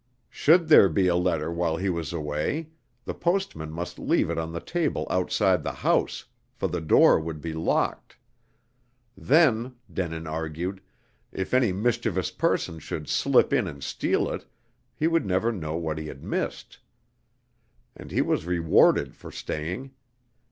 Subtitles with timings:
[0.31, 2.69] Should there be a letter while he was away,
[3.05, 7.39] the postman must leave it on the table outside the house, for the door would
[7.39, 8.17] be locked.
[9.15, 10.81] Then, Denin argued,
[11.31, 14.47] if any mischievous person should slip in and steal it,
[14.95, 16.79] he would never know what he had missed.
[17.95, 19.91] And he was rewarded for staying.